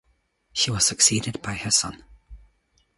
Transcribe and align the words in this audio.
She 0.51 0.71
was 0.71 0.83
succeeded 0.87 1.43
by 1.43 1.53
her 1.53 1.69
son. 1.69 2.03